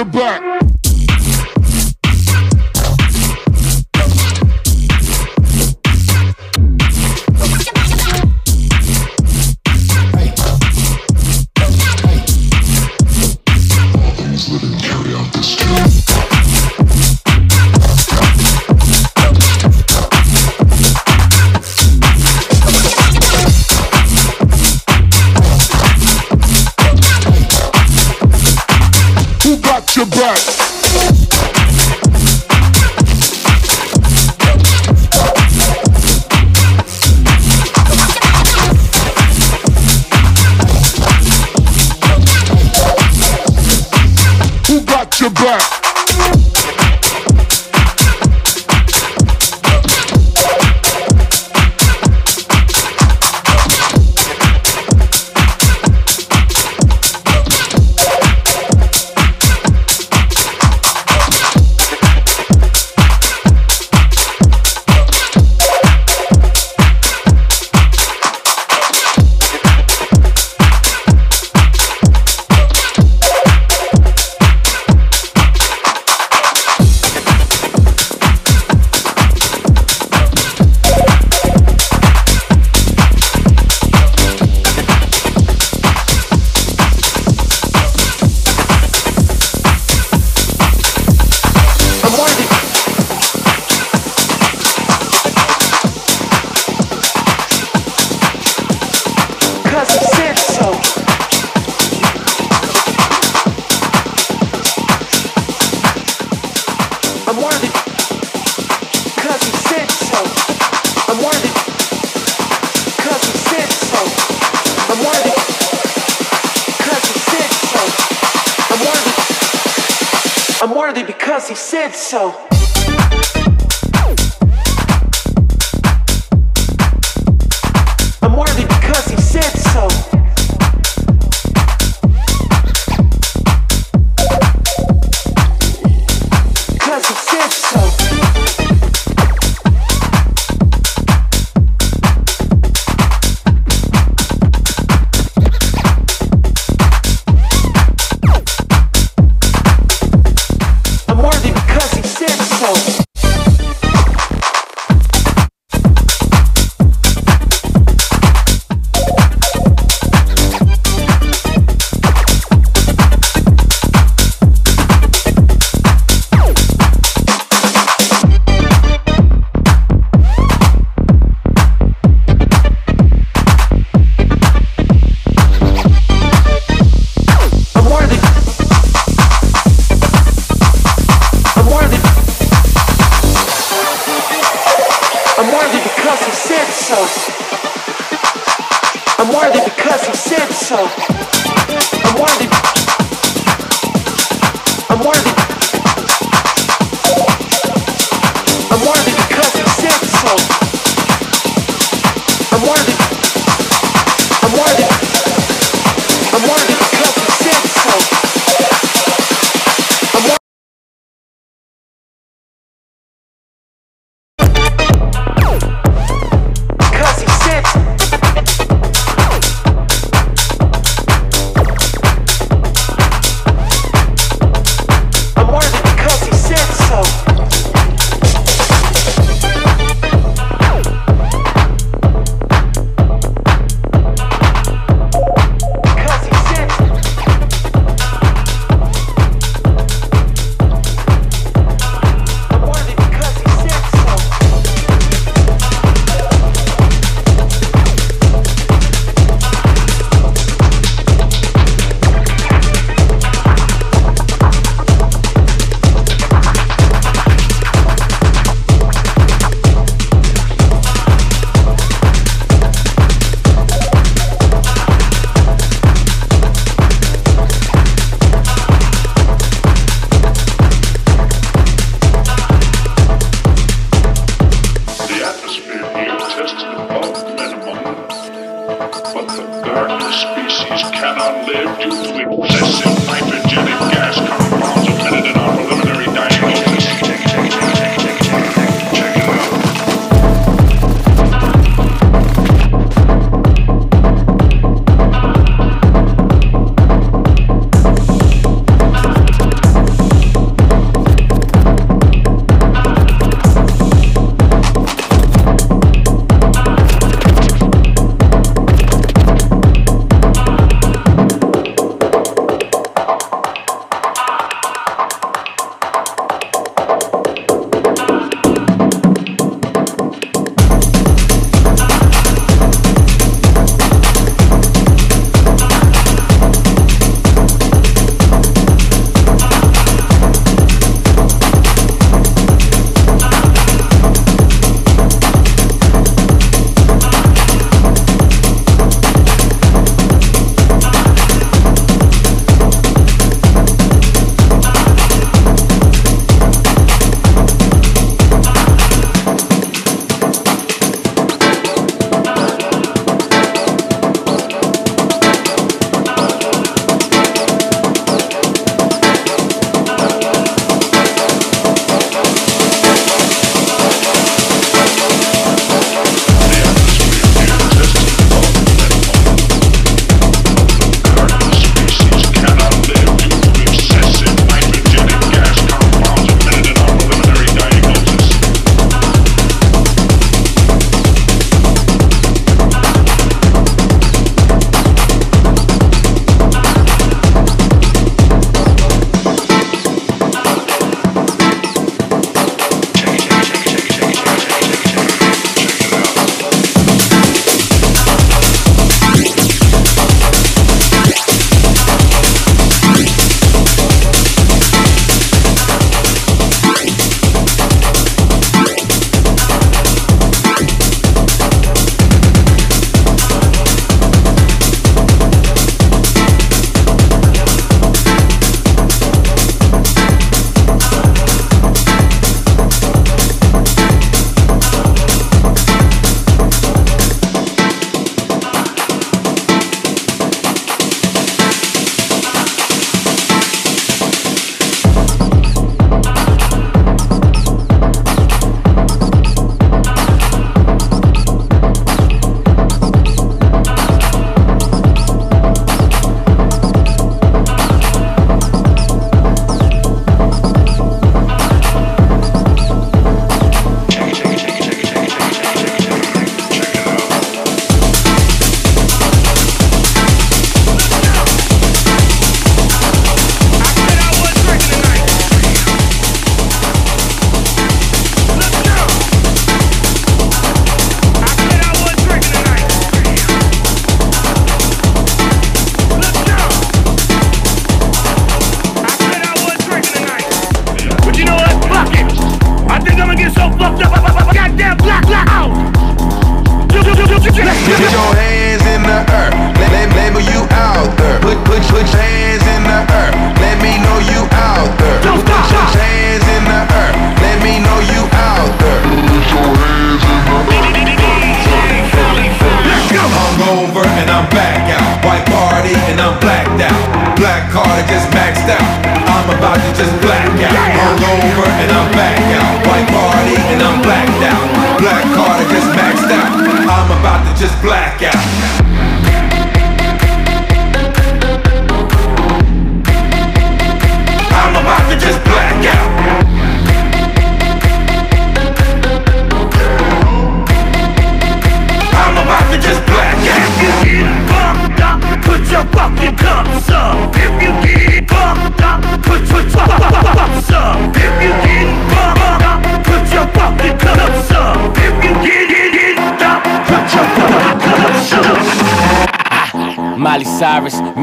your 0.00 0.06
back. 0.06 0.59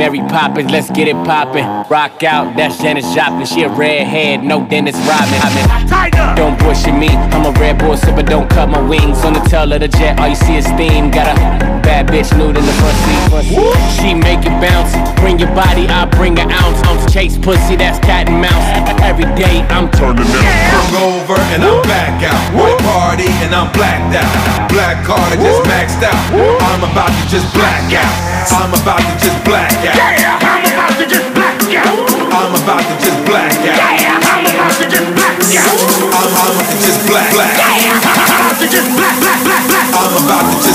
Mary 0.08 0.24
Poppins, 0.30 0.72
let's 0.72 0.90
get 0.90 1.10
it 1.10 1.20
poppin'. 1.28 1.68
Rock 1.92 2.24
out, 2.24 2.56
that's 2.56 2.80
Janis 2.80 3.04
Joplin. 3.14 3.46
She 3.46 3.64
a 3.64 3.70
redhead, 3.70 4.42
no 4.42 4.64
Dennis 4.64 4.96
Rodman. 5.04 5.44
I 5.92 6.34
don't 6.34 6.58
bullshit 6.64 6.96
me, 6.96 7.10
I'm 7.36 7.44
a 7.44 7.52
red 7.60 7.78
bull 7.78 7.92
sipper, 7.92 8.24
don't 8.24 8.50
cut 8.50 8.70
my 8.70 8.80
wings. 8.80 9.20
On 9.26 9.34
the 9.34 9.44
tail 9.52 9.68
of 9.74 9.82
the 9.82 9.90
jet, 9.90 10.18
all 10.18 10.30
you 10.30 10.40
see 10.40 10.56
is 10.56 10.64
steam. 10.64 11.12
Got 11.12 11.28
a 11.28 11.36
bad 11.84 12.08
bitch 12.08 12.32
nude 12.40 12.56
in 12.56 12.64
the 12.64 12.72
front 12.80 12.96
seat. 13.04 13.52
She 14.00 14.16
make 14.16 14.48
it 14.48 14.56
bounce, 14.64 14.96
bring 15.20 15.40
your 15.40 15.52
body, 15.52 15.92
I 15.92 16.06
bring 16.16 16.40
an 16.40 16.56
ounce. 16.56 16.80
Ounce 16.88 17.12
chase 17.12 17.38
pussy, 17.38 17.76
that's 17.76 18.00
cat 18.00 18.30
and 18.32 18.40
mouse. 18.40 18.64
Every 19.04 19.28
day 19.36 19.60
I'm 19.76 19.92
turning 19.92 20.24
it. 20.24 20.72
Hungover 20.72 21.36
and 21.52 21.68
I'm 21.68 21.84
back 21.84 22.24
out. 22.24 22.56
White 22.56 22.80
party 22.80 23.28
and 23.44 23.52
I'm 23.52 23.68
blacked 23.76 24.16
out. 24.16 24.72
Black 24.72 25.04
card 25.04 25.20
I 25.20 25.36
just 25.36 25.68
maxed 25.68 26.00
out. 26.00 26.16
I'm 26.64 26.88
about 26.88 27.12
to 27.12 27.24
just 27.28 27.52
black 27.52 27.92
out. 27.92 28.27
I'm 28.48 28.72
about 28.72 29.00
to 29.04 29.14
just 29.20 29.40
black 29.44 29.72
out. 29.84 29.96
Yeah, 29.96 30.40
I'm 30.40 30.64
about 30.72 30.96
to 31.00 31.06
just 31.06 31.28
black 31.36 31.60
out. 31.76 32.00
I'm 32.32 32.54
about 32.56 32.80
to 32.80 32.96
just 33.04 33.20
black 33.28 33.52
out. 33.52 33.76
Yeah, 33.76 34.20
I'm 34.24 34.46
about 34.48 34.72
to 34.80 34.86
just 34.88 35.10
black 35.16 35.36
out. 35.36 35.76
I'm, 36.16 36.32
I'm 36.32 36.54
about 36.56 36.66
to 36.72 36.76
just 36.80 37.02
black 37.08 37.28
black. 37.34 37.58
Yeah, 37.60 37.92
I'm 37.92 38.32
about 38.40 38.56
to 38.60 38.68
just 38.72 38.90
black, 38.96 39.16
black, 39.20 39.40
black, 39.44 39.64
black. 39.68 39.88
I'm 39.92 40.14
about 40.24 40.48
to 40.64 40.67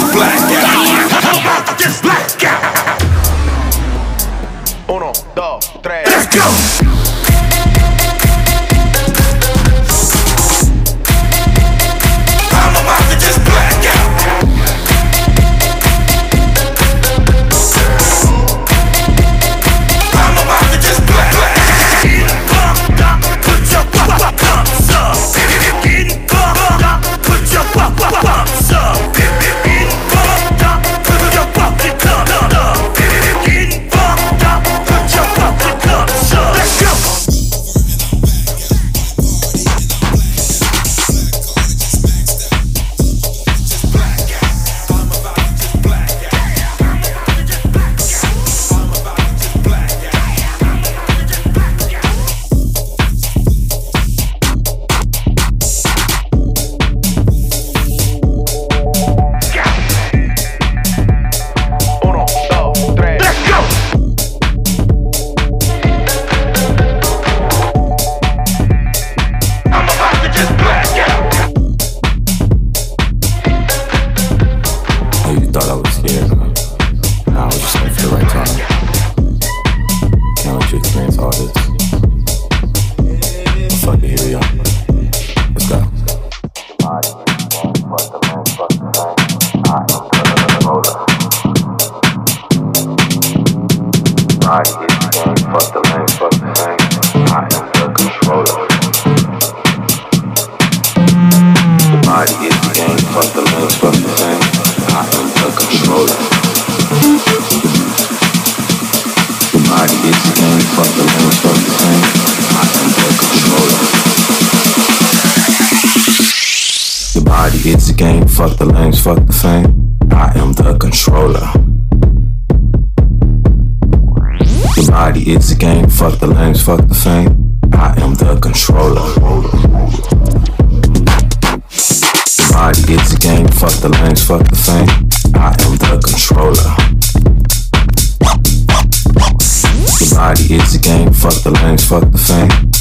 fuck 141.93 142.11
the 142.11 142.17
fame. 142.17 142.72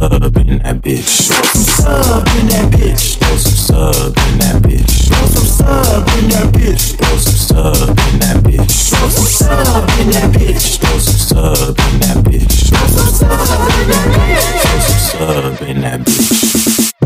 Sub 0.00 0.36
in 0.46 0.58
that 0.58 0.80
bitch. 0.82 1.28
Throw 1.28 1.42
some 1.42 1.64
sub 1.64 2.28
in 2.38 2.46
that 2.48 2.72
bitch. 2.72 3.18
Throw 3.18 3.36
some 3.36 3.54
sub 3.54 4.16
in 4.16 4.38
that 4.38 4.62
bitch. 4.62 5.08
Throw 5.08 5.26
some 5.26 5.44
sub 5.44 6.08
in 6.18 6.28
that 6.30 6.52
bitch. 6.52 6.96
Throw 6.96 7.16
some 7.18 7.36
sub 7.36 7.88
in 7.90 8.18
that 8.20 8.36
bitch. 8.42 8.90
Throw 8.90 9.08
some 9.08 9.26
sub 9.26 9.90
in 10.00 10.10
that 10.10 10.32
bitch. 10.32 10.78
Throw 10.80 10.98
some 10.98 11.18
sub 11.18 11.78
in 11.78 12.00
that 12.00 12.16
bitch. 12.24 12.70
Throw 12.70 12.86
some 12.86 13.10
sub 13.12 13.38
in 13.68 13.88
that 13.90 14.06
bitch. 14.08 14.50
Throw 14.62 14.78
some 14.80 14.98
sub 15.18 15.68
in 15.68 15.80
that 15.82 16.00
bitch. 16.00 16.99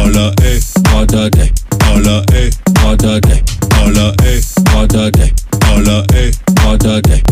holla, 0.00 0.32
eh, 0.42 0.58
holla, 0.92 1.28
day, 1.30 1.52
holla, 1.84 2.24
eh, 2.32 2.50
holla, 2.80 3.20
day, 3.20 3.42
holla, 3.76 4.14
eh, 4.24 4.40
holla, 4.72 5.10
day, 5.10 5.32
holla, 5.66 6.04
eh, 6.14 6.30
holla, 6.62 7.00
day. 7.02 7.29